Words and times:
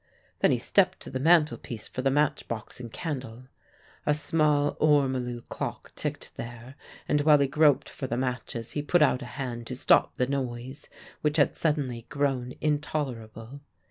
Then 0.39 0.49
he 0.49 0.57
stepped 0.57 0.99
to 1.01 1.11
the 1.11 1.19
mantelpiece 1.19 1.87
for 1.87 2.01
the 2.01 2.09
match 2.09 2.47
box 2.47 2.79
and 2.79 2.91
candle. 2.91 3.43
A 4.03 4.15
small 4.15 4.75
ormolu 4.79 5.43
clock 5.47 5.93
ticked 5.95 6.31
there, 6.37 6.73
and 7.07 7.21
while 7.21 7.37
he 7.37 7.45
groped 7.45 7.87
for 7.87 8.07
the 8.07 8.17
matches 8.17 8.71
he 8.71 8.81
put 8.81 9.03
out 9.03 9.21
a 9.21 9.25
hand 9.37 9.67
to 9.67 9.75
stop 9.75 10.15
the 10.15 10.25
noise, 10.25 10.89
which 11.21 11.37
had 11.37 11.55
suddenly 11.55 12.07
grown 12.09 12.55
intolerable. 12.61 13.61